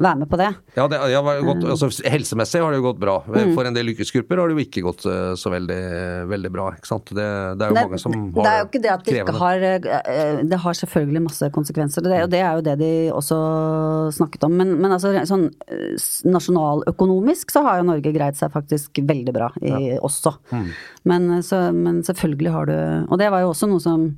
[0.00, 0.48] være med på det.
[0.76, 1.70] Ja, det, ja, gått, Mm.
[1.74, 3.18] altså, Helsemessig har det jo gått bra.
[3.54, 5.80] For en del yrkesgrupper har det jo ikke gått eh, så veldig,
[6.30, 6.70] veldig bra.
[6.76, 7.12] ikke sant?
[7.12, 7.26] Det,
[7.60, 9.36] det er jo Det, mange som har det er jo ikke det at det ikke
[9.40, 12.92] har eh, Det har selvfølgelig masse konsekvenser, og det, og det er jo det de
[13.12, 13.40] også
[14.16, 14.56] snakket om.
[14.60, 15.96] Men, men altså sånn eh,
[16.30, 20.34] nasjonaløkonomisk så har jo Norge greid seg faktisk veldig bra i, også.
[20.52, 20.68] Mm.
[21.10, 22.76] Men, så, men selvfølgelig har du
[23.10, 24.10] Og det var jo også noe som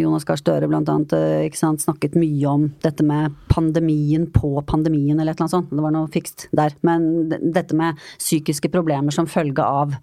[0.00, 2.64] Jonas Gahr Støre blant annet eh, ikke sant, snakket mye om.
[2.82, 5.70] Dette med pandemien på pandemien eller et eller annet sånt.
[5.70, 6.74] Det var noe fikst der.
[6.86, 9.94] Men dette med psykiske problemer som følge av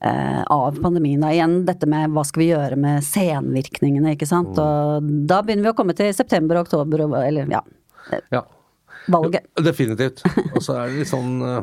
[0.00, 1.20] eh, av pandemien.
[1.20, 1.32] Da.
[1.36, 4.56] Igjen dette med hva skal vi gjøre med senvirkningene, ikke sant.
[4.60, 7.62] Og da begynner vi å komme til september og oktober, eller ja,
[8.32, 8.42] Ja.
[9.12, 9.46] valget.
[9.62, 10.22] Definitivt.
[10.54, 11.60] Og så er det litt sånn eh,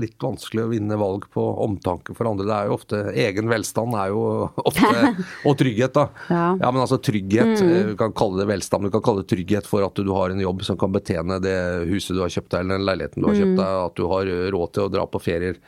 [0.00, 2.46] litt vanskelig å vinne valg på omtanke for andre.
[2.48, 4.24] Det er jo ofte Egen velstand er jo
[4.70, 5.14] ofte
[5.48, 6.08] Og trygghet, da.
[6.28, 6.70] Ja.
[6.70, 7.60] men altså trygghet.
[7.60, 7.92] Mm.
[7.92, 10.34] Du kan kalle det velstand, men du kan kalle det trygghet for at du har
[10.34, 11.56] en jobb som kan betjene det
[11.90, 14.34] huset du har kjøpt deg, eller den leiligheten du har kjøpt deg, at du har
[14.56, 15.60] råd til å dra på ferier.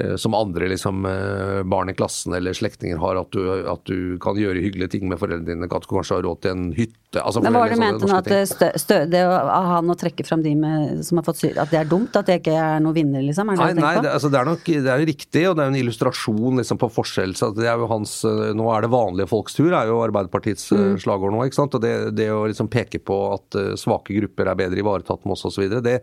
[0.00, 4.18] Eh, Som andre liksom, eh, barn i klassen eller slektninger har, at du, at du
[4.22, 5.68] kan gjøre hyggelige ting med foreldrene dine.
[5.68, 7.22] At du kanskje har råd til en hytte.
[7.22, 9.60] Altså Men hva var det du mente nå, at det, stø, stø, det å ha
[9.78, 12.16] han å trekke fram de med, som har fått syr, at det er dumt?
[12.18, 13.48] At det ikke er noen vinner, liksom?
[13.48, 15.64] Er det Nei, det nei det, altså, det er nok det er riktig, og det
[15.64, 17.32] er en illustrasjon liksom, på forskjell.
[17.38, 20.68] Så det er jo hans, eh, nå er det vanlige folks tur, er jo Arbeiderpartiets
[20.72, 20.98] eh, Mm.
[21.00, 21.44] slagord nå.
[21.48, 21.74] ikke sant?
[21.74, 25.32] Og det, det å liksom peke på at eh, svake grupper er bedre ivaretatt med
[25.34, 26.02] oss osv., det,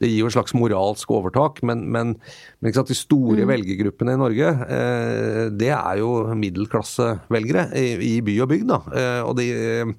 [0.00, 1.60] det gir jo et slags moralsk overtak.
[1.66, 2.16] Men, men,
[2.60, 3.52] men de store Mm.
[3.52, 7.86] velgergruppene i Norge, eh, det er jo middelklassevelgere i,
[8.16, 8.68] i by og bygd.
[8.72, 8.82] da.
[8.96, 9.48] Eh, og de...
[9.54, 9.94] eh,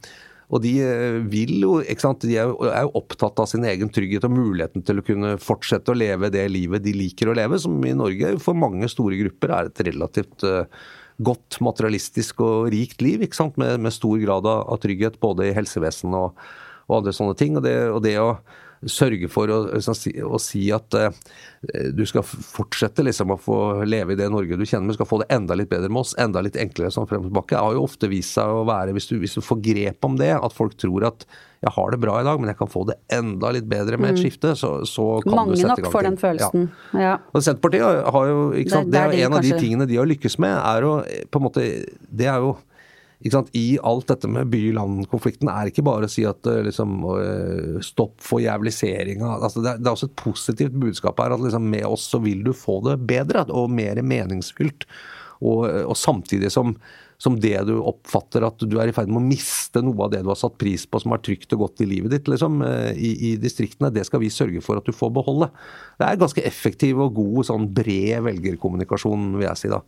[0.52, 3.64] og de eh, vil jo, ikke sant, de er jo, er jo opptatt av sin
[3.64, 7.36] egen trygghet og muligheten til å kunne fortsette å leve det livet de liker å
[7.40, 10.68] leve, som i Norge for mange store grupper er et relativt eh,
[11.24, 15.56] godt materialistisk og rikt liv, ikke sant, med, med stor grad av trygghet både i
[15.56, 16.44] helsevesenet og,
[16.90, 17.56] og andre sånne ting.
[17.56, 18.34] Og det, og det å
[18.90, 19.98] sørge for å, liksom
[20.32, 21.10] å si at uh,
[21.94, 25.22] du skal fortsette liksom å få leve i det Norge du kjenner, men skal få
[25.22, 27.86] det enda litt bedre med oss, enda litt enklere sånn frem og tilbake, har jo
[27.86, 30.74] ofte vist seg å være, hvis du, hvis du får grep om det, at folk
[30.82, 31.28] tror at
[31.62, 34.16] jeg har det bra i dag, men jeg kan få det enda litt bedre med
[34.16, 35.38] et skifte, så, så kan Mm.
[35.38, 36.64] Mange du sette i gang Mange nok får den følelsen.
[36.98, 37.12] Ja.
[37.32, 39.96] Og Senterpartiet har- jo ikke sant, Det det er er En av de tingene de
[39.96, 40.94] har lykkes med, er å
[41.30, 41.62] på en måte
[42.10, 42.58] Det er jo
[43.22, 48.18] I alt dette med by-land-konflikten er ikke bare å si at eh, liksom, eh, stopp
[48.26, 49.36] for jævliseringa.
[49.38, 51.36] Altså, det, er, også et positivt budskap her.
[51.36, 54.88] At liksom, med oss så vil du få det bedre og mer meningsfylt.
[55.42, 56.76] Og, og samtidig som,
[57.22, 60.24] som det du oppfatter at du er i ferd med å miste noe av det
[60.26, 62.98] du har satt pris på som er trygt og godt i livet ditt liksom, eh,
[62.98, 65.52] i, i distriktene, det skal vi sørge for at du får beholde.
[66.02, 69.84] Det er ganske effektiv og god sånn bred velgerkommunikasjon, vil jeg si da.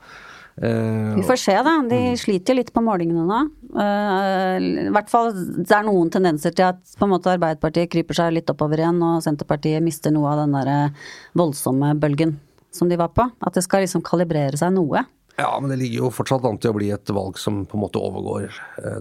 [0.62, 1.82] Eh, Vi får se, da.
[1.90, 2.18] De Mm.
[2.18, 3.40] sliter litt på målingene nå.
[3.74, 8.14] Uh, I hvert fall det er noen tendenser til at på en måte Arbeiderpartiet kryper
[8.14, 10.90] seg litt oppover igjen, og Senterpartiet mister noe av den der eh,
[11.36, 12.36] voldsomme bølgen
[12.72, 13.26] som de var på.
[13.42, 15.04] At det skal liksom kalibrere seg noe.
[15.40, 17.82] Ja, men det ligger jo fortsatt an til å bli et valg som på en
[17.82, 18.52] måte overgår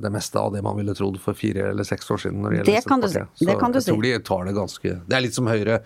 [0.01, 2.41] det meste av det man ville trodd for fire eller seks år siden.
[2.41, 3.13] når det gjelder Det kan du si.
[3.13, 3.47] Senterpartiet.
[3.53, 5.83] Det kan du jeg tror de tar det ganske Det er litt som Høyre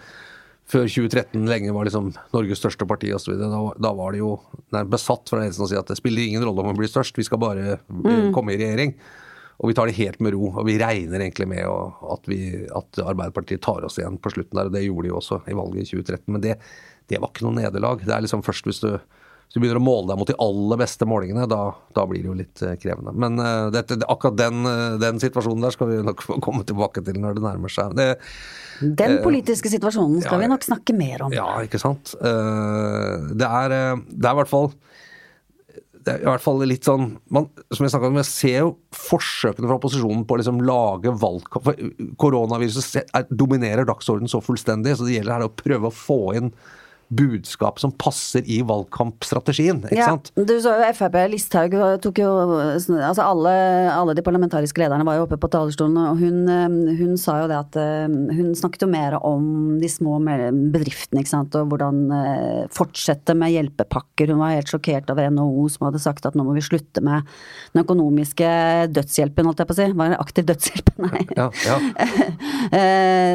[0.67, 3.37] før 2013 lenge var liksom Norges største parti osv.
[3.39, 4.33] Da, da var det jo
[4.75, 7.15] nærmest besatt fra ledelsen å si at det spiller ingen rolle om man blir størst,
[7.21, 8.33] vi skal bare eh, Mm.
[8.35, 8.97] komme i regjering.
[9.63, 10.51] Og vi tar det helt med ro.
[10.61, 14.69] Og vi regner egentlig med at, vi, at Arbeiderpartiet tar oss igjen på slutten der.
[14.69, 16.27] Og det gjorde de jo også i valget i 2013.
[16.35, 16.57] Men det,
[17.09, 18.03] det var ikke noe nederlag.
[18.05, 18.91] Det er liksom først hvis du,
[19.47, 21.61] hvis du begynner å måle deg mot de aller beste målingene, da,
[21.95, 23.15] da blir det jo litt eh, krevende.
[23.15, 27.05] Men uh, dette, akkurat den, eh, den situasjonen der skal vi nok få komme tilbake
[27.07, 27.95] til når det nærmer seg.
[27.95, 28.09] Det,
[28.99, 31.37] Den politiske situasjonen skal ja, vi nok snakke mer om.
[31.37, 32.17] ja, ikke sant.
[32.19, 33.77] Uh, Det er,
[34.11, 34.73] det er i hvert fall
[36.07, 38.69] det er i hvert fall litt sånn man, Som jeg snakket om, jeg ser jo
[38.95, 41.71] forsøkene fra opposisjonen på å liksom lage valgkamp
[42.23, 46.53] Koronaviruset er, dominerer dagsordenen så fullstendig, så det gjelder her å prøve å få inn
[47.09, 50.33] budskap som passer i valgkampstrategien, ikke Ja, sant?
[50.35, 52.31] du så jo Frp, Listhaug tok jo
[52.97, 53.53] Altså alle,
[53.93, 57.49] alle de parlamentariske lederne var jo oppe på talerstolen, og hun, eh, hun sa jo
[57.51, 62.01] det at eh, Hun snakket jo mer om de små bedriftene, ikke sant, og hvordan
[62.17, 64.33] eh, fortsette med hjelpepakker.
[64.33, 67.27] Hun var helt sjokkert over NHO som hadde sagt at nå må vi slutte med
[67.75, 68.51] den økonomiske
[68.97, 69.89] dødshjelpen, holdt jeg på å si.
[70.01, 70.93] Var det aktiv dødshjelp?
[71.07, 71.23] Nei.
[71.39, 71.79] Ja, ja.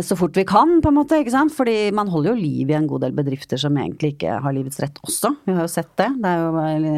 [0.07, 1.19] Så fort vi kan, på en måte.
[1.21, 1.53] ikke sant?
[1.55, 4.79] Fordi man holder jo liv i en god del bedrifter som egentlig ikke har livets
[4.83, 5.33] rett også.
[5.47, 6.09] Vi har jo sett det.
[6.21, 6.95] Det er jo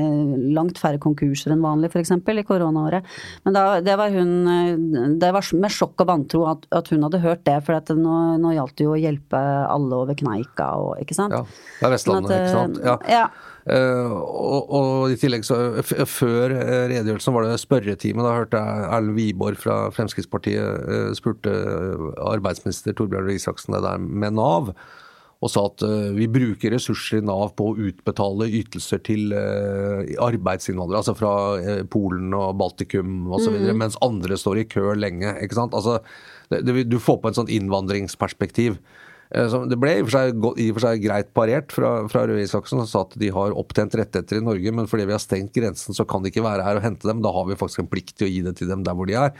[0.58, 2.13] langt færre konkurser enn vanlig, f.eks.
[2.15, 3.08] i koronaåret.
[3.45, 4.34] Men da, det var hun
[5.19, 8.19] Det var med sjokk og vantro at, at hun hadde hørt det, for at nå,
[8.41, 11.36] nå gjaldt det jo å hjelpe alle over kneika og ikke sant.
[11.36, 11.43] Ja,
[11.80, 12.84] det er Vestlandet, at, ikke sant?
[12.84, 12.99] Ja.
[13.12, 13.26] ja.
[13.63, 15.56] Uh, og, og i tillegg så
[15.88, 18.26] Før eh, redegjørelsen var det spørretime.
[18.26, 21.54] Da hørte jeg Erlend Wiborg fra Fremskrittspartiet uh, spurte
[22.28, 24.73] arbeidsminister Torbjørn Røe Isaksen det der med Nav.
[25.43, 30.13] Og sa at eh, vi bruker ressurser i Nav på å utbetale ytelser til eh,
[30.23, 31.01] arbeidsinnvandrere.
[31.01, 33.58] Altså fra eh, Polen og Baltikum osv.
[33.60, 33.73] Mm.
[33.82, 35.36] Mens andre står i kø lenge.
[35.43, 35.75] ikke sant?
[35.75, 35.99] Altså,
[36.53, 38.79] det, det, du får på en sånn innvandringsperspektiv.
[39.34, 42.26] Eh, Det ble i og for seg, i og for seg greit parert fra, fra
[42.30, 45.24] Røe Isaksen, som sa at de har opptjent rettigheter i Norge, men fordi vi har
[45.24, 47.24] stengt grensen, så kan de ikke være her og hente dem.
[47.26, 49.17] Da har vi faktisk en plikt til å gi det til dem der hvor de
[49.17, 49.34] er.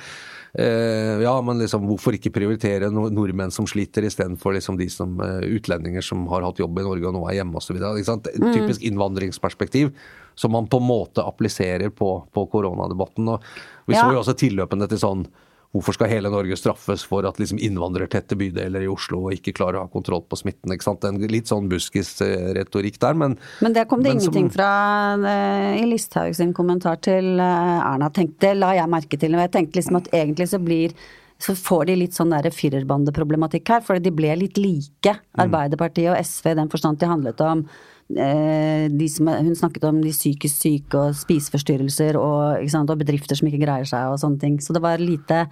[0.54, 5.14] Eh, ja, men liksom, hvorfor ikke prioritere no nordmenn som sliter, istedenfor liksom de som,
[5.22, 7.78] eh, utlendinger som har hatt jobb i Norge og nå er hjemme osv.
[7.78, 8.54] Mm.
[8.54, 9.94] Typisk innvandringsperspektiv
[10.36, 13.30] som man på en måte appliserer på, på koronadebatten.
[13.30, 13.42] Og
[13.88, 14.04] vi Ja.
[14.06, 15.28] så jo også tilløpene til sånn
[15.74, 19.86] Hvorfor skal hele Norge straffes for at liksom innvandrertette bydeler i Oslo ikke klarer å
[19.88, 20.70] ha kontroll på smitten?
[20.76, 21.04] ikke sant?
[21.10, 25.82] En litt sånn buskis-retorikk der, men Men det kom det men som- ingenting fra eh,
[25.82, 28.12] i Listhaug sin kommentar til eh, Erna.
[28.14, 29.32] Tenkte, la jeg merke til.
[29.32, 30.94] Jeg tenkte liksom at egentlig så blir
[31.40, 36.20] så får de litt sånn der firerbandeproblematikk her, for de ble litt like, Arbeiderpartiet og
[36.24, 41.00] SV, i den forstand de handlet om eh, som, Hun snakket om de psykisk syke
[41.00, 44.60] og spiseforstyrrelser og, sant, og bedrifter som ikke greier seg og sånne ting.
[44.62, 45.48] Så det var lite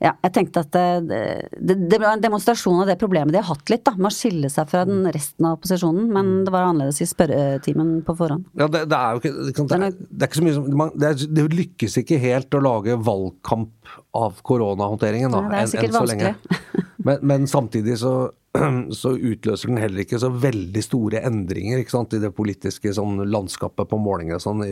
[0.00, 1.16] ja, jeg tenkte at det,
[1.60, 4.14] det, det ble en demonstrasjon av det problemet de har hatt litt, da, med å
[4.14, 6.06] skille seg fra den resten av opposisjonen.
[6.14, 8.46] Men det var annerledes i spørretimen på forhånd.
[8.56, 10.94] Ja, det, det er jo ikke det, kan, det, er, ikke så mye som man,
[10.96, 15.44] det, er, det lykkes ikke helt å lage valgkamp av koronahåndteringen, da.
[15.44, 16.56] Ja, det er sikkert enn vanskelig.
[17.00, 18.10] Men, men samtidig så,
[19.00, 23.90] så utløser den heller ikke så veldig store endringer sant, i det politiske sånn, landskapet
[23.90, 24.42] på målinger.
[24.42, 24.64] Sånn.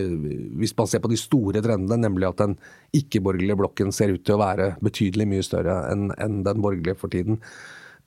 [0.59, 2.59] Hvis man ser på de store trendene, nemlig at den
[2.99, 7.14] ikke-borgerlige blokken ser ut til å være betydelig mye større enn en den borgerlige for
[7.14, 7.43] tiden.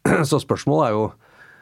[0.29, 1.11] Så spørsmålet er jo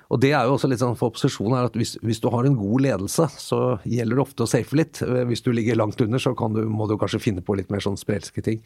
[0.10, 2.48] og det er jo også litt sånn for opposisjonen er at hvis, hvis du har
[2.48, 5.02] en god ledelse, så gjelder det ofte å safe litt.
[5.30, 8.00] Hvis du ligger langt under, så du, må du kanskje finne på litt mer sånn
[8.00, 8.64] sprelske ting.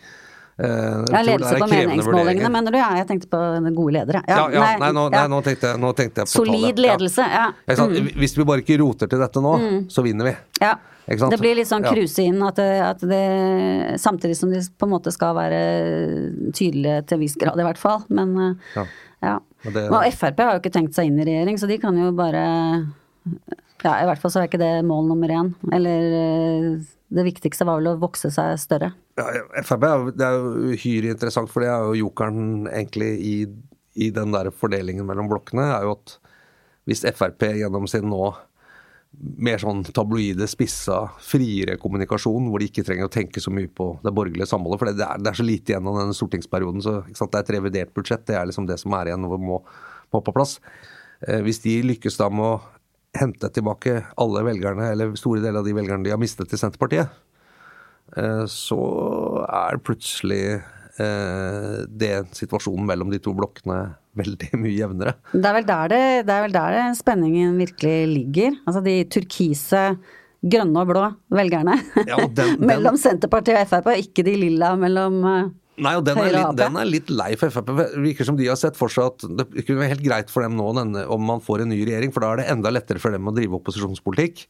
[0.59, 2.77] Eh, jeg Ja, ledelse på meningsmålingene, mener du?
[2.77, 3.39] Ja, jeg tenkte på
[3.73, 4.21] gode ledere.
[4.29, 6.81] Ja, ja, nei, nå, nei, nå, tenkte jeg, nå tenkte jeg på Solid tallet.
[6.85, 7.45] ledelse, ja.
[7.75, 7.93] Sant?
[8.21, 9.53] Hvis vi bare ikke roter til dette nå,
[9.89, 10.35] så vinner vi.
[10.61, 10.75] Ja.
[11.07, 14.93] Det blir litt sånn kruse inn at det, at det Samtidig som de på en
[14.93, 15.59] måte skal være
[16.55, 18.05] tydelige til en viss grad, i hvert fall.
[18.09, 18.85] Men eh, Ja.
[19.21, 19.33] ja.
[19.65, 21.97] Og det- Og Frp har jo ikke tenkt seg inn i regjering, så de kan
[21.97, 22.87] jo bare
[23.83, 25.53] Ja, i hvert fall så er ikke det mål nummer én.
[25.73, 26.79] Eller eh,
[27.13, 28.93] det viktigste var vel å vokse seg større.
[29.19, 29.28] Ja,
[29.65, 33.36] Frp er jo, uhyre interessant, for det er jo jokeren egentlig i,
[34.02, 36.17] i den der fordelingen mellom blokkene, er jo at
[36.89, 38.34] hvis Frp gjennom sin nå
[39.13, 43.91] mer sånn tabloide, spissa, friere kommunikasjon, hvor de ikke trenger å tenke så mye på
[44.04, 44.82] det borgerlige samholdet.
[44.82, 46.82] For det er, det er så lite igjen av denne stortingsperioden.
[46.82, 48.26] så Det er et revidert budsjett.
[48.26, 49.60] Det er liksom det som er igjen og må,
[50.13, 50.58] må på plass.
[51.28, 52.56] Eh, hvis de lykkes da med å
[53.19, 57.12] hente tilbake alle velgerne, eller store deler av de velgerne de har mistet til Senterpartiet,
[58.17, 58.80] eh, så
[59.47, 63.78] er plutselig eh, det situasjonen mellom de to blokkene
[64.17, 65.15] veldig mye jevnere.
[65.34, 68.60] Det er vel der, det, det, er vel der det spenningen virkelig ligger.
[68.67, 69.86] Altså de turkise,
[70.43, 74.73] grønne og blå velgerne Ja, den- den- mellom Senterpartiet og Frp, og ikke de lilla
[74.80, 75.43] mellom eh,
[75.81, 77.71] Nei, og den er, litt, den er litt lei for Frp.
[77.73, 80.45] Det virker som de har sett for seg at det kunne være helt greit for
[80.45, 83.01] dem nå denne, om man får en ny regjering, for da er det enda lettere
[83.01, 84.45] for dem å drive opposisjonspolitikk.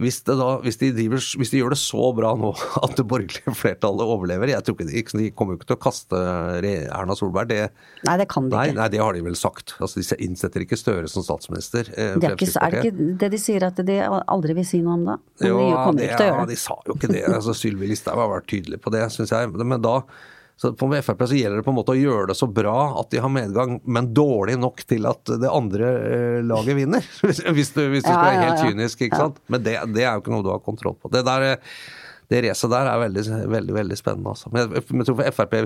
[0.00, 2.52] Hvis, da, hvis, de driver, hvis de gjør det så bra nå
[2.86, 5.82] at det borgerlige flertallet overlever Jeg tror ikke De, de kommer jo ikke til å
[5.82, 6.20] kaste
[6.94, 7.50] Erna Solberg.
[7.50, 7.58] Det,
[8.06, 8.78] Nei, det kan de nei, ikke.
[8.78, 9.74] nei, det har de vel sagt.
[9.82, 11.90] Altså, de innsetter ikke Støre som statsminister.
[11.96, 14.80] eh, Det er, ikke, er det ikke det de sier at de aldri vil si
[14.84, 15.18] noe om da?
[15.42, 16.54] Men Jo, de kommer det, ikke til å gjøre det.
[16.54, 17.24] de sa jo ikke det.
[17.34, 19.52] Altså, Sylvi Listhaug har vært tydelig på det, syns jeg.
[19.58, 19.96] Men da
[20.60, 23.08] så på Frp så gjelder det på en måte å gjøre det så bra at
[23.14, 27.06] de har medgang, men dårlig nok til at det andre eh, laget vinner.
[27.24, 27.40] Hvis,
[27.72, 28.66] du, hvis du Ja, skal være helt ja.
[28.68, 29.38] kynisk, ikke sant.
[29.48, 31.08] Men det, det er jo ikke noe du har kontroll på.
[31.14, 31.78] Det der, eh,
[32.28, 33.24] det racet der er veldig,
[33.56, 34.34] veldig veldig spennende.
[34.34, 34.52] Altså.
[34.52, 35.56] Men jeg, jeg tror for Frp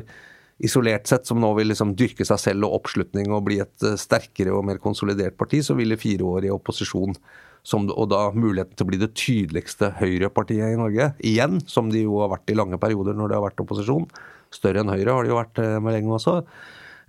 [0.63, 3.97] isolert sett, som nå vil liksom dyrke seg selv og oppslutning og bli et eh,
[3.99, 7.19] sterkere og mer konsolidert parti, så ville fire år i opposisjon
[7.65, 12.05] som, og da muligheten til å bli det tydeligste høyrepartiet i Norge, igjen, som de
[12.05, 14.07] jo har vært i lange perioder når det har vært opposisjon,
[14.55, 16.37] større enn Høyre har det jo vært eh, med lenge også,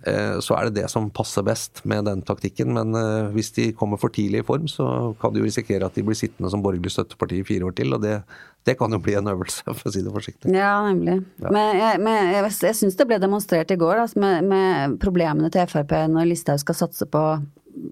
[0.06, 2.72] eh, så er det det som passer best med den taktikken.
[2.76, 2.96] Men
[3.34, 6.18] hvis de kommer for tidlig i form, så kan de jo risikere at de blir
[6.18, 7.94] sittende som borgerlig støtteparti i fire år til.
[7.96, 8.20] og det,
[8.66, 10.54] det kan jo bli en øvelse, for å si det forsiktig.
[10.54, 11.20] Ja, nemlig.
[11.42, 11.52] Ja.
[11.54, 15.52] Men jeg, men jeg, jeg syns det ble demonstrert i går altså, med, med, problemene
[15.54, 17.24] til Frp når Listhaug skal satse på,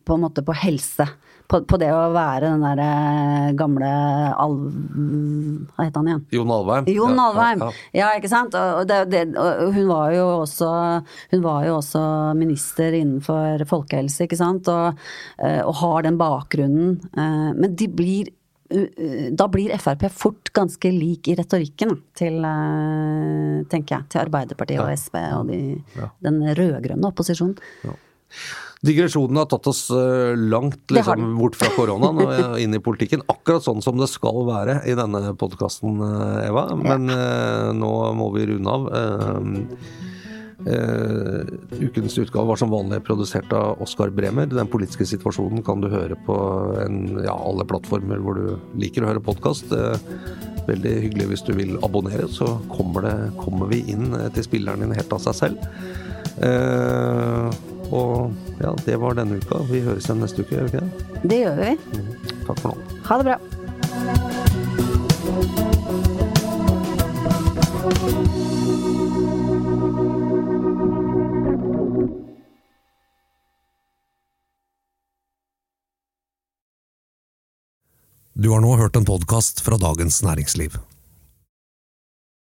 [0.05, 1.09] på på helse
[1.51, 3.89] på, på, det å være den derre eh, gamle
[4.41, 4.63] Alv...
[5.75, 6.23] Hva het han igjen?
[6.33, 6.89] Jon Alvheim.
[6.91, 7.99] Jon Alvheim, ja, ja.
[8.01, 8.57] ja, ikke sant.
[8.57, 10.71] Og, det, det, og, hun var jo også
[11.35, 12.05] hun var jo også
[12.39, 14.71] minister innenfor folkehelse, ikke sant.
[14.73, 15.05] Og,
[15.45, 16.97] eh, og har den bakgrunnen.
[17.13, 18.33] Eh, men de blir
[19.39, 22.41] da blir Frp fort ganske lik i retorikken til,
[23.71, 25.59] tenker jeg, til Arbeiderpartiet og SV og de,
[26.25, 27.55] den rød-grønne opposisjonen.
[27.85, 27.95] Ja.
[28.85, 33.25] Digresjonen har tatt oss eh, langt liksom, bort fra koronaen og inn i politikken.
[33.33, 36.69] Akkurat sånn som det skal være i denne podkasten, eh, Eva.
[36.77, 37.75] Men ja.
[37.77, 38.91] nå må vi runde av.
[40.65, 41.45] Uh,
[41.77, 44.47] ukens utgave var som vanlig produsert av Oskar Bremer.
[44.49, 46.37] Den politiske situasjonen kan du høre på
[46.81, 49.75] en, ja, alle plattformer hvor du liker å høre podkast.
[49.75, 49.99] Uh,
[50.69, 54.97] veldig hyggelig hvis du vil abonnere, så kommer, det, kommer vi inn til spilleren din
[54.97, 55.69] helt av seg selv.
[56.41, 57.53] Uh,
[57.95, 59.63] og ja, det var denne uka.
[59.71, 60.91] Vi høres igjen neste uke, gjør vi ikke det?
[61.31, 61.73] Det gjør vi.
[61.95, 62.09] Mm.
[62.49, 62.77] Takk for nå.
[63.09, 63.39] Ha det bra.
[78.35, 80.75] Du har nå hørt en podkast fra Dagens Næringsliv.